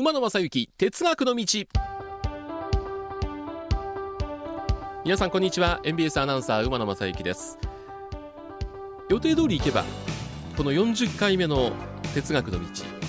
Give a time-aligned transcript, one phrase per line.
[0.00, 1.44] 馬野正幸哲学の道。
[5.04, 5.78] 皆さんこんにちは。
[5.84, 7.58] NBS アナウンサー馬野正幸です。
[9.10, 9.84] 予定通り行けば
[10.56, 11.72] この40回目の
[12.14, 12.64] 哲学の道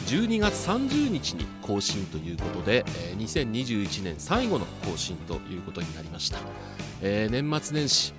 [0.08, 2.84] 12月30日に更新ということで
[3.18, 6.40] 2021年最後の更新ということになりました、
[7.02, 8.14] えー、年末年始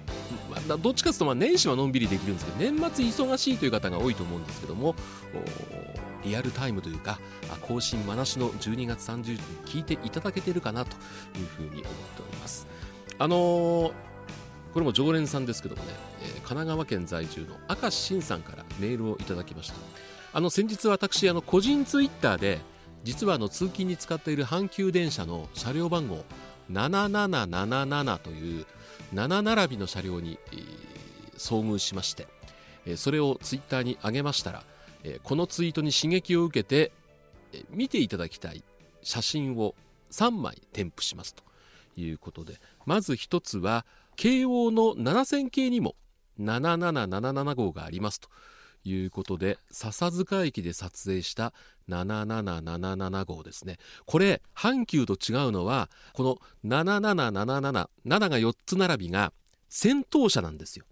[0.81, 4.95] どっちかというとまあ年始はのんびりできるんですけど年末忙しいという方が多いと思うんですけども
[6.25, 7.19] リアルタイムというか
[7.63, 10.97] 更新まなしの12月30日に聞いていただけているかなと
[11.39, 12.67] いうふうに思っております。
[13.19, 13.93] あのー、
[14.73, 15.91] これも常連さんですけどもね、
[16.23, 19.75] えー、神奈川県在住の明石慎さんからメールをいただきました。
[20.35, 22.61] あの先日私あの個人ツイッターで
[23.05, 26.25] 実はあの通勤に使っている阪急電車の車両番号
[26.71, 28.67] 7777という
[29.15, 32.29] 7並びの車両に、えー、遭遇しまして、
[32.87, 34.65] えー、それをツイッターに上げましたら
[35.23, 36.93] このツイートに刺激を受けて、
[37.71, 38.65] 見ていただきたい
[39.03, 39.75] 写真を
[40.11, 41.43] 3枚添付しますと
[41.97, 43.85] いうことでまず1つは
[44.17, 45.95] 京王の7000系にも
[46.41, 48.29] 7777号がありますと
[48.85, 51.53] いうことで笹塚駅で撮影した
[51.89, 53.79] 7777号ですね。
[54.07, 57.73] これ阪急と違うのはこの77777
[58.09, 59.33] が4つ並びが
[59.69, 60.85] 先頭車なんですよ。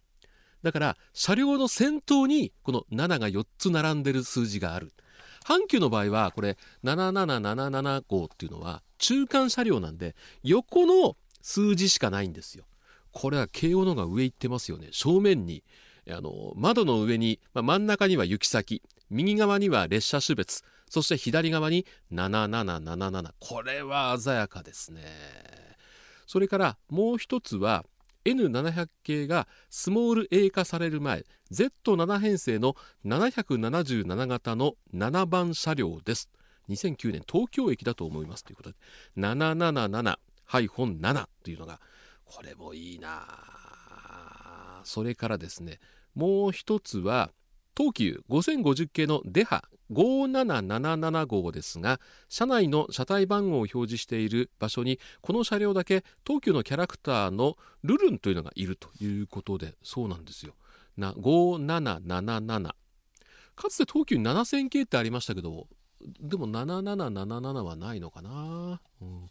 [0.63, 4.93] だから車両の先頭にこの7が4つ並んでる数字がある。
[5.45, 12.65] 阪急の場合はこれ7777号っていうのは中間車両なんで横の数字しかないんですよ。
[13.13, 14.89] これは京王のが上行ってますよね。
[14.93, 15.65] 正面に
[16.09, 25.03] あの窓の上に、まあ、真ん中には行き先右側には列車種別そして左側に7777これは鮮やかですね。
[26.27, 27.85] それからもう一つは
[28.25, 36.29] N700 系がスモール A 化される前 Z7 編成の777型の7番車両です。
[36.69, 38.45] 2009年東京駅だと思います。
[38.45, 38.77] ということで
[39.17, 40.17] 777-7
[41.43, 41.81] というのが
[42.25, 44.83] これもいいな。
[44.85, 45.79] それからですね
[46.15, 47.31] もう一つは
[47.77, 60.55] 東急5050系のデハ5777号ですが車内の車体番号を表示している場所にこの車両だけ東急のキャラクターのルルンというのがいるということでそうなんですよ。
[60.97, 62.75] な5777
[63.57, 65.67] かつて東急7000系ってありましたけど
[66.21, 69.31] でも7777はないのかな、うん、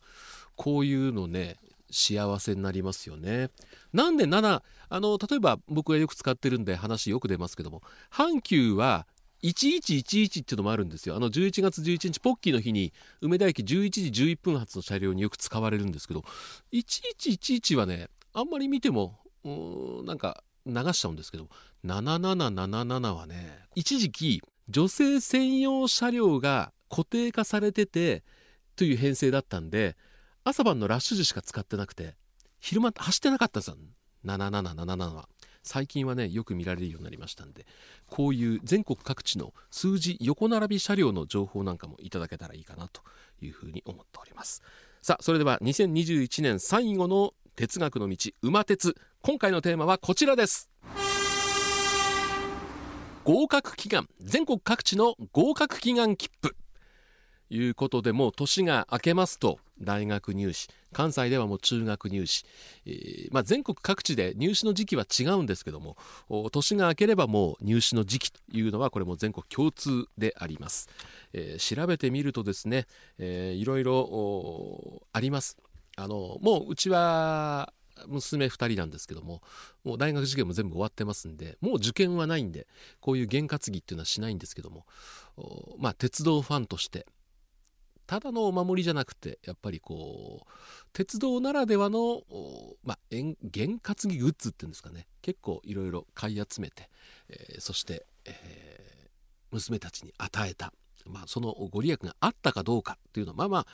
[0.56, 1.58] こういうのね
[1.92, 3.50] 幸せになりますよね。
[3.94, 7.82] なんで7あの例えば僕がよく使ってるんで話よく出ますけども
[8.12, 9.08] 阪急は
[9.44, 11.16] 1111っていうのもあるんですよ。
[11.16, 16.24] あの11月11日ポッキーの日に梅田駅11時11分発の車両によく使われるんですけど
[16.74, 19.20] 1111はねあんまり見ても
[20.06, 21.48] なんか流しちゃうんですけど
[21.86, 28.24] 7777はね一時期女性専用車両が固定化されてて
[28.76, 29.96] という編成だったんで
[30.44, 32.16] 朝晩のラッシュ時しか使ってなくて
[32.60, 33.78] 昼間走ってなかったんですよ
[34.26, 35.30] 7777は
[35.64, 37.66] 最近はねよく見られるようになりましたんで
[38.08, 43.02] こういう全国各地の数字横並び車両の情報なんかもいただけたらいいかなと
[43.42, 44.64] いうふうに思っております。
[45.02, 48.96] さあそれでは2021年最後の哲学の道馬鉄。
[49.22, 50.70] 今回のテーマはこちらです。
[53.26, 54.08] 合格祈願。
[54.22, 56.56] 全国各地の合格祈願切符。
[57.50, 62.46] いうことでもう年が明けますと大学入試関西ではもう中学入試、
[62.86, 65.98] えー、まあ、全国各地で入試の時期は違うんですけども
[66.52, 70.90] 年が明ければもう入試の時期というのはこれも全国共通であります、
[71.34, 72.86] えー、調べてみるとですね、
[73.18, 75.58] えー、いろいろあります。
[75.96, 77.74] あのもううちは
[78.08, 79.42] 娘2人なんですけども
[79.84, 82.68] もう大学受験も全部終わってますんでもう受験はないんで
[83.02, 84.86] こういう験担ぎっていうのはしないんですけども
[85.78, 87.06] まあ鉄道ファンとして
[88.10, 90.52] ただのお守りじゃなくてやっぱりこう
[90.94, 92.24] 鉄道ならではの、
[92.84, 93.36] まあ、験
[93.78, 96.90] 担ぎグッズっていうんですかね結構いろいろ買い集めて、
[97.30, 99.10] えー、そして、えー、
[99.52, 100.74] 娘たちに与えた、
[101.06, 103.68] まあ、そのご利益があったかどうかっていうのはまあまあ、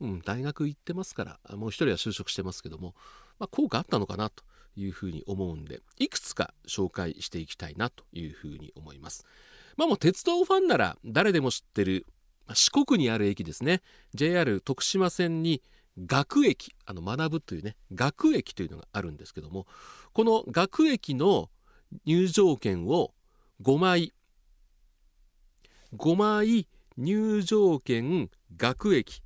[0.00, 2.94] うん、大学行ってますからもう一人は就職してますけども、
[3.40, 4.44] まあ、効果あったのかなと
[4.76, 9.26] いうふうに思うんでいくつか紹介していきたいなというふうに思います。
[9.76, 12.06] まあもう鉄道ファンなら誰でも知ってる
[12.54, 13.82] 四国にある駅ですね。
[14.14, 15.62] JR 徳島線に
[15.98, 19.66] 学駅あの学ぶというね学駅というのがあるんですけども
[20.14, 21.50] この学駅の
[22.06, 23.12] 入場券を
[23.62, 24.14] 5枚
[25.94, 26.66] 5枚
[26.96, 29.22] 入場券学駅。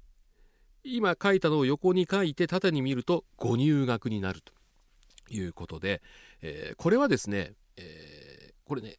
[0.88, 4.52] 今書いたのを横に書いて縦に見るとご入学になると
[5.28, 6.00] いうことで、
[6.42, 8.94] えー、これはですね、えー、これね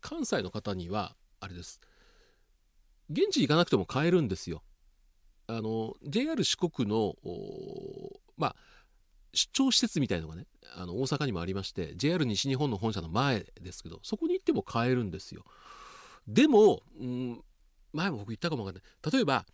[0.00, 1.80] 関西の方にはあれです。
[3.10, 4.62] 現地行かなくても買えるんですよ。
[5.46, 7.14] あの JR 四国の
[8.36, 8.56] まあ
[9.34, 10.46] 出張施設みたいのがね
[10.76, 15.44] あの大阪にもありまして JR 西日本の本社の前ですけどそこに行っても買えるんですよ。
[16.26, 17.42] でも、うん、
[17.92, 19.12] 前も僕言ったかもわかんない。
[19.12, 19.44] 例えば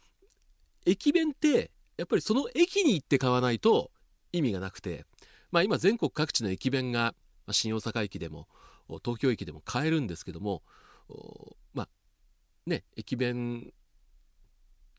[0.86, 3.90] 駅弁ってやっぱりその駅に行って買わないと
[4.32, 5.04] 意味がなくて
[5.50, 7.14] まあ今全国各地の駅弁が
[7.50, 8.46] 新大阪駅でも
[9.04, 10.62] 東京駅でも買えるんですけども
[11.74, 11.88] まあ
[12.66, 13.72] ね駅弁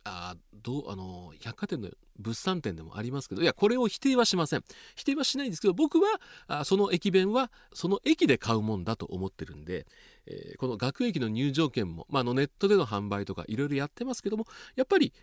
[0.04, 4.64] あどうあの百貨店の物産展でもありますけどいやこれを否定はしません
[4.96, 9.86] 否定はしないんですけど僕はあその駅弁はその駅で買うもんだと思ってるんで、
[10.26, 15.14] えー、この学駅の入場券も、まあ、のネットでの販売とかいろいろやってますけどもやっぱり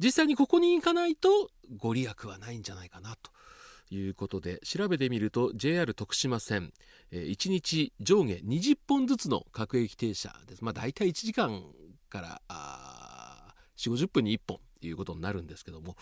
[0.00, 1.28] 実際にここに行かないと
[1.76, 3.30] ご利益はないんじゃないかなと
[3.94, 6.72] いうことで調べてみると JR 徳島線、
[7.12, 10.64] えー、1日上下20本ずつの各駅停車です。
[10.64, 11.62] まあ大体1時間
[12.14, 12.40] から
[13.76, 15.96] 4 5 0分に1本ということになるんですけども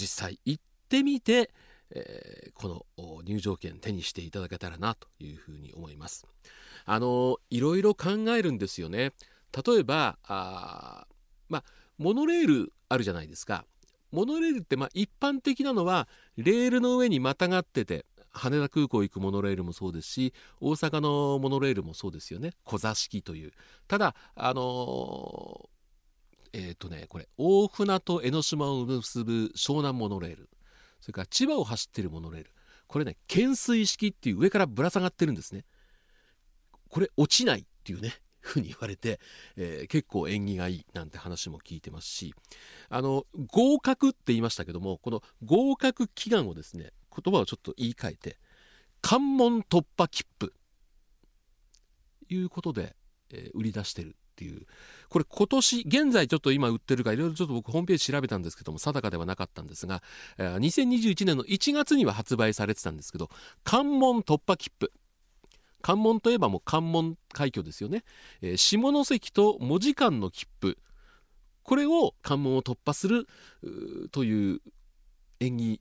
[0.00, 1.50] 実際行ってみて、
[1.90, 6.26] えー、この入場券手にしていただけたらなというふうに思います。
[6.86, 9.12] あのいろいろ考えるんですよね。
[9.66, 11.06] 例えばあ
[11.50, 11.64] まあ
[11.98, 13.66] モノレールあるじゃないですか。
[14.10, 16.08] モノレールってまあ一般的なのは
[16.38, 18.06] レールの上にまたがってて
[18.38, 22.52] 羽田空港行くモノレールもそうですし大阪のモノレールもそうですよね。
[22.64, 23.52] 小座敷という。
[23.86, 25.68] ただあの
[26.52, 30.48] えっ、ー、とねこれ大船と江ノ島を結ぶ湘南モノレール。
[31.00, 32.50] それから千葉を走ってるモノレール。
[32.86, 35.64] これね懸垂式っていう上からぶら下がってるんですね。
[36.88, 39.20] これ落ちないっていうねふうに言われて、
[39.56, 42.34] えー、結構縁起がいいなんて話も聞いてますし。
[42.88, 48.38] あの合格って言いましたけどもこの合格祈願をですね言葉をちょっと言い換えて
[49.00, 50.52] 関門突破切符。
[52.30, 52.94] いうことで、
[53.30, 54.66] えー、売り出してるっていう。
[55.08, 60.02] これ今年現在ちょっと今売ってるかいろいろちょっと僕ホームページ調べたんですけども定かではなかったんですが、
[60.36, 63.30] えー、2021年の1月には発売されてたんですけど
[63.64, 64.92] 関門突破切符。
[65.80, 68.02] 関門といえばもう関門海峡ですよね、
[68.42, 70.78] えー、下関と門司間の切符。
[71.62, 73.28] これを関門を突破する
[74.10, 74.60] という
[75.38, 75.80] 縁起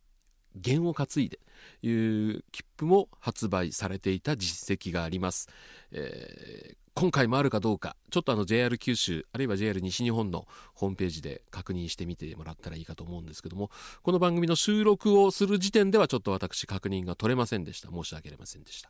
[0.58, 1.40] 弦を担いで
[1.82, 5.50] いう切符も発売されていた実績があります、
[5.92, 13.70] えー、今回もあるかどうかちょっとあの JR 九州あるいは JR 西日本のホームページで確認してみてもらったらいいかと思うんですけども
[14.02, 17.90] この番組の収録をする時点ではちょっと私確認が取れませんでした。
[17.90, 18.90] 申し訳ありませんでした。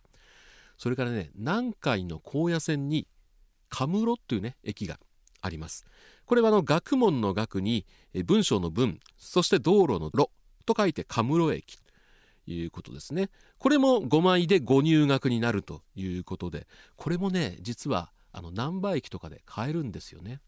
[0.78, 3.08] それからね南海の高野線に
[3.70, 5.00] カムロっていうね駅が
[5.42, 5.86] あります。
[6.26, 7.86] これはあの学問の学に
[8.26, 10.30] 文章の文そして道路の路
[10.68, 13.30] と書いてカムロ駅ということですね。
[13.58, 20.42] これも5枚でご入学になるということでこれもね実はあの難波駅とかで買えるんですよね。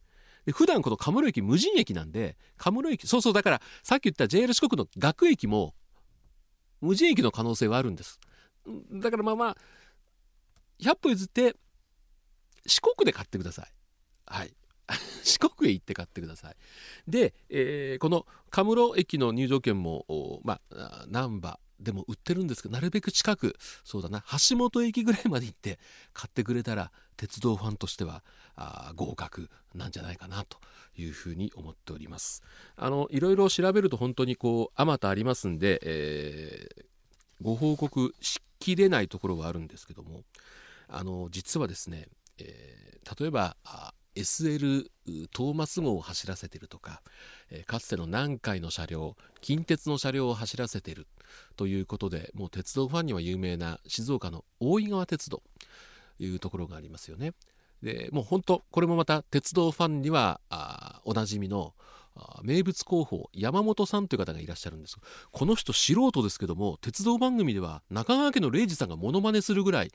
[0.45, 5.73] で普段このカムロ駅無人駅なんでカムロ駅そうそうだからさっき言った JR 四国の学駅も
[6.81, 8.19] 無人駅の可能性はあるんです。
[8.93, 9.57] だからまあまあ
[10.79, 11.55] 100歩譲って
[12.65, 13.67] 四国で買ってください。
[14.25, 14.53] はい。
[15.23, 16.55] 四国へ行って買ってください。
[17.07, 25.79] で、えー、このカムロ駅の入場券もまあ難波でも売ってるんですけどなるべく近くそうだな橋本駅ぐらいまで行って
[26.13, 28.23] 買ってくれたら鉄道ファンとしては
[28.55, 30.57] あ合格なんじゃないかなと
[30.97, 32.43] いうふうに思っております。
[32.75, 36.83] あのいろいろ調べると本当にこうあまたありますんで、えー、
[37.41, 40.23] ご報告しきれないところはあるんですけども
[40.89, 44.89] あの実はですね、えー、例えばあ SL
[45.31, 47.01] トーマス号を走らせてるとか、
[47.51, 51.07] えー、かつての南海の車両近鉄の車両を走らせてる
[51.55, 55.41] ということでもう鉄道ファンには有名な静岡の大井川鉄道
[56.17, 57.33] というところがありますよね。
[57.81, 61.73] でもう本当これもまた鉄道ファンにはあおなじみの
[62.43, 64.97] 名物広報山本さんという方がいらっしゃるんです
[65.31, 69.91] この人素人ですけども鉄道番組では中川家の礼二さんがモノマネするぐらい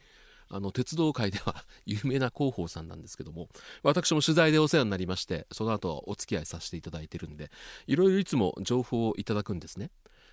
[0.48, 3.48] あの鉄道界では 有名な広報さんなんですけども
[3.82, 7.50] 私も取材でお世話になりましてその後お付き合いさせていただいてるんで
[7.86, 9.90] いろいろいつも情報をいただくんですね。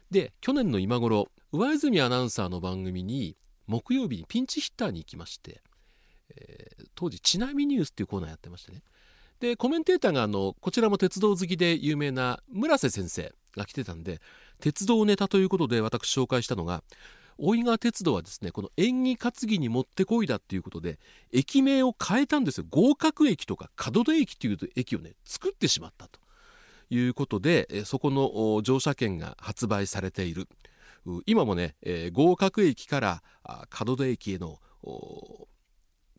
[0.09, 3.37] で去年の今頃上泉アナウンサーの番組に
[3.67, 5.61] 木曜日にピンチヒッターに行きまして、
[6.35, 8.83] えー、当時「ちなみニュース」っていうコーナーやってましてね。
[9.39, 14.21] でコメンテーターがあのこちらも鉄道好きで有名な村瀬先生が来てたんで
[14.59, 16.83] 鉄道ネタということで私紹介したのが
[17.43, 20.99] 大井川鉄道はですねこの縁起担ぎにもってこいだっていうことで
[21.33, 26.19] 駅名を変えたんですよ合格駅とか門出駅という駅をね作ってしまったと
[26.91, 30.47] いうことでそこの乗車券が発売されている
[31.25, 31.75] 今もね、
[32.11, 33.23] 合格駅から
[33.85, 34.59] 門出駅への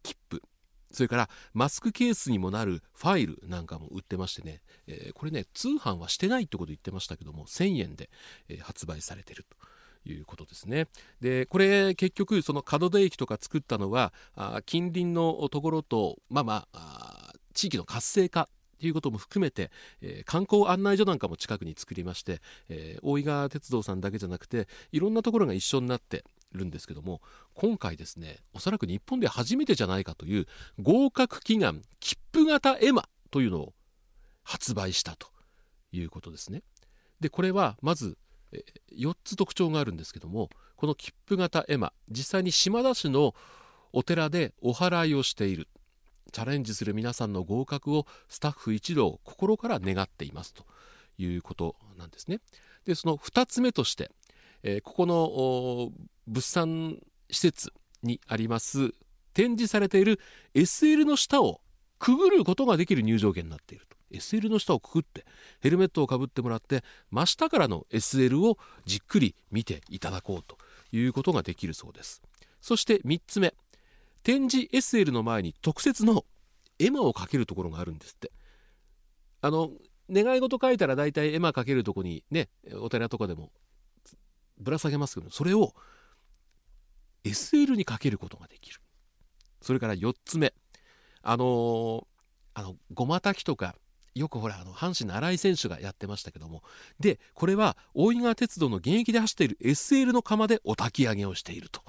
[0.02, 0.42] 切符
[0.90, 8.10] それからマスクケースにもなるファイルなんかも売ってましてね、えー、これね通販はしてないってこと言ってましたけども1000円で、
[8.48, 9.56] えー、発売されてると。
[10.04, 10.88] いうことですね
[11.20, 18.48] でこれ結局その門出駅とか作ったのはあ近隣のところとまあまあ地域の活性化
[18.80, 27.20] ということも含めて、えー、観光案内所なんかも近くに作りまして、えー、大井川鉄道さんだけじゃなくていろんなところが一緒になってるんですけども
[27.54, 30.46] 今回ですねおそらく日本で初めてじゃないかという
[30.80, 33.72] 合格祈願切符型絵馬というのを
[34.42, 35.28] 発売したと
[35.92, 36.62] いうことですね。
[37.20, 38.18] でこれはまず
[38.96, 43.34] 4つ特徴があるんですけどもこの切符型絵馬実際に島田市の
[43.92, 45.68] お寺でお祓いをしている
[46.32, 50.64] チャレンジする皆さんの合格をスタッフ一同心から願っていますと
[51.18, 52.40] いうことなんですね。
[52.86, 54.10] でその2つ目として、
[54.62, 55.92] えー、ここの
[56.26, 56.98] 物産
[57.30, 58.92] 施設にあります
[59.34, 60.20] 展示されている
[60.54, 61.60] SL の下を
[61.98, 65.24] くぐることができる入場券になっている SL の下をくぐって
[65.60, 70.56] ヘルメットをかぶってもらって真下からの SL をじっくり見ていただこうと
[70.96, 72.22] いうことができるそうです。
[72.60, 73.54] そして3つ目。
[74.22, 76.24] 展示 SL の前に特設の
[76.78, 78.30] 絵馬をかけるところがあるんですって。
[79.40, 79.70] あの
[80.10, 82.48] 願い事書いたら大体絵馬かけるとこにね
[82.80, 83.50] お寺とかでも
[84.58, 85.74] ぶら下げますけどそれを
[87.24, 88.80] SL にかけることができる。
[89.60, 90.52] それから4つ目。
[91.22, 92.04] あのー、
[92.54, 93.76] あのごまたきとか
[94.14, 96.62] よくほらあの阪神の新井選手がやってましたけども。
[97.00, 101.82] でこれは大井川鉄道の現役で走っている SL の釜でお焚き上げをしていると。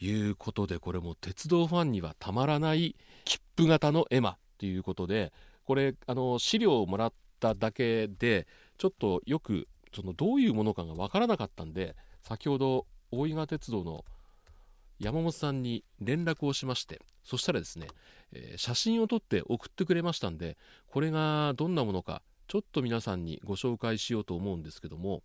[0.00, 5.32] いうことでこれも鉄道ファンにはたまらない切符型の絵馬ということで
[5.64, 14.04] これあの資料をもらっただけでちょっとよくそのどういうものかが分からなかったんで先ほど大井川鉄道の
[14.98, 17.88] 山本さんに連絡をしましてそしたらですね、
[18.32, 20.56] えー、写真を撮って送ってくれましたんで
[20.88, 25.22] これがどんなものかちょっと皆さんにご紹介しようと思うんですけども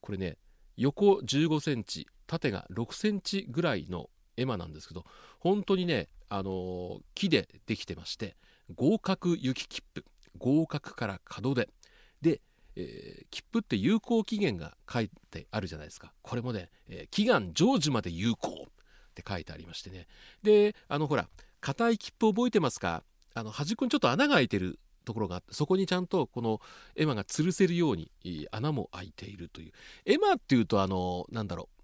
[0.00, 0.36] これね
[0.76, 5.04] 横15センチ縦が6センチぐらいの絵馬なんですけど
[5.40, 8.36] 本当にね、あのー、木でできてまして
[8.74, 10.04] 合格雪切符
[10.38, 11.68] 合格から門出
[12.22, 12.40] で
[12.76, 16.12] えー、切符って有効期限が書いてあるじゃないですか。
[16.22, 20.06] これもね、えー、期間成就まで有効って書いてありましてね。
[20.42, 21.28] であのほら
[21.60, 23.02] 硬い切符覚えてますか？
[23.34, 26.60] あの端っこにちょっと穴が開いてるところがあってそこにちゃんとこの
[26.94, 28.10] 絵馬が吊るせるように
[28.50, 29.72] 穴も開いているという。
[30.04, 31.79] 絵馬っていうとあのなんだろう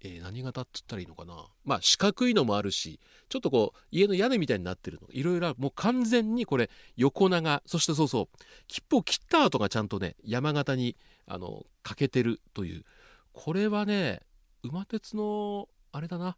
[0.00, 1.34] えー、何型っつったらいいのかな？
[1.64, 5.08] まあ四角いのもあるしちょっとこう家の屋根みたいになってるの。
[5.10, 7.62] いろいろもう完全にこれ横長。
[7.66, 8.36] そしてそうそう。
[8.68, 12.84] 切符を切った後がちゃんとね山形にあの欠けてるという。
[13.32, 14.20] これはね
[14.62, 16.36] 馬鉄のあれだな。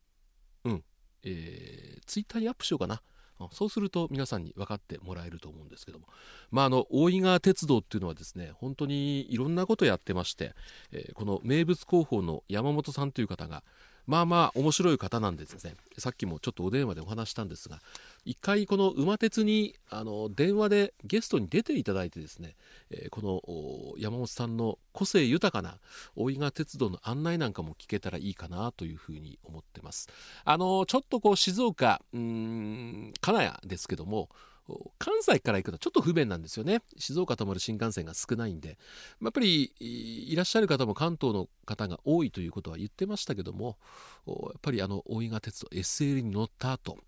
[0.64, 0.84] うん。
[1.22, 3.02] えー、ツイッターにアップしようかな。
[3.52, 6.06] そうすると皆さんに分かってもらえると思うんですけども、
[6.50, 10.54] まあ、あの大井川鉄道っていうのはですね本当にいろんなことやってまして、
[10.92, 13.62] えー、この名物広報の山本さんという方が
[14.06, 15.74] まあまあ面白い方なんですね。
[15.98, 17.80] さっきもちょっとお電話でお話したんですが
[18.24, 22.54] 一回この馬鉄にあの電話でゲストに出ていただいてですね、
[22.90, 25.78] えー、この山本さんの個性豊かな
[26.16, 30.08] 大井川鉄道の案内なんかも聞けたらいいかなというふうに思ってます。
[30.44, 34.28] あのちょっとこう静岡うん金谷ですけども
[34.98, 36.82] 関西から行くとちょっと不便なんですよね。
[36.96, 38.78] 静岡とまる新幹線が少ないんで。
[39.22, 43.78] やっぱりいらっしゃる方も関東の方が多いということは言ってましたけども
[44.26, 46.98] やっぱりあの大井川鉄道 SL に乗った後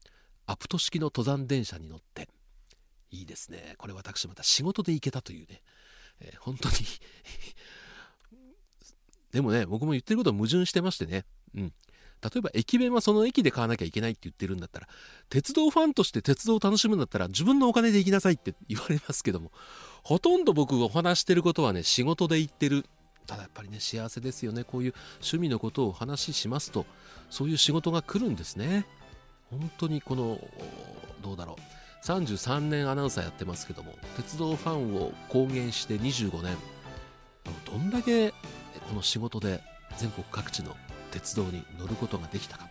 [0.46, 2.28] アプト式の登山電車に乗って
[3.10, 3.74] いいですね。
[3.78, 5.62] これ私また仕事で行けたというね、
[6.20, 6.74] えー、本当に。
[9.30, 11.24] でもね僕も言ってることは矛盾してましてね。
[11.54, 11.72] うん。
[12.22, 14.88] 例えば駅弁はその駅で買わなきゃいけないって言ってるんだったら
[15.28, 19.50] 鉄道ファンとして鉄道を楽しむんだったら自分のお金で行きなさいって言われますけども
[20.02, 22.84] ほとんど僕がお話してることはね仕事で行ってる。
[23.24, 24.64] ただやっぱりね幸せですよね。
[24.64, 26.86] こういう趣味のことをお話ししますと
[27.30, 28.84] そういう仕事が来るんですね。
[29.50, 30.40] 本当にこの
[31.22, 32.06] どうだろう。
[32.06, 36.56] 33年アナウンサーやってますけども鉄道ファンを公言して25年。
[37.64, 38.36] どんだけこ
[38.94, 39.62] の仕事で
[39.98, 40.76] 全国各地の
[41.12, 42.68] 鉄道に乗ることができたか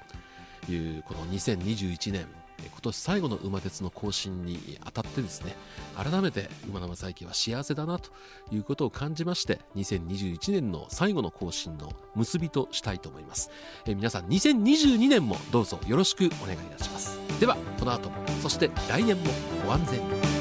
[0.66, 2.26] というこの2021年
[2.68, 5.56] 今年最後の馬鉄の更新にあたってですね
[5.96, 8.12] 改めて馬の正幸は幸せだなと
[8.52, 13.50] いうことを感じまして2021年の最後の更新の結びとしたいと思います。
[13.86, 17.20] え皆さん2022年もどうぞよろしくお願いいたします。
[17.40, 19.24] ではこの後もそして来年も
[19.66, 20.41] ご安全に。